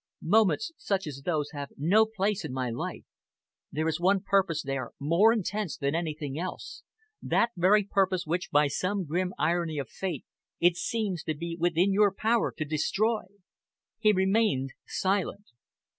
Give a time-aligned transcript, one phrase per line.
[0.23, 3.03] Moments such as those have no place in my life.
[3.71, 6.81] There is one purpose there more intense than anything else,
[7.21, 10.25] that very purpose which by some grim irony of fate
[10.59, 13.25] it seems to be within your power to destroy."
[13.99, 15.51] He remained silent.